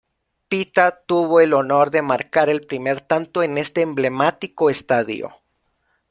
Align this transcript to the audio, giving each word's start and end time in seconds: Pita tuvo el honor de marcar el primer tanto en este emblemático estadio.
Pita 0.49 0.91
tuvo 1.05 1.41
el 1.41 1.53
honor 1.53 1.91
de 1.91 2.01
marcar 2.01 2.49
el 2.49 2.65
primer 2.65 3.01
tanto 3.01 3.43
en 3.43 3.59
este 3.59 3.81
emblemático 3.83 4.71
estadio. 4.71 5.35